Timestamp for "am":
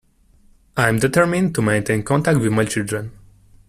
0.89-0.97